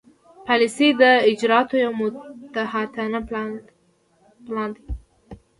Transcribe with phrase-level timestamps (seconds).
[0.45, 3.19] پالیسي د اجرااتو یو محتاطانه
[4.47, 4.83] پلان دی.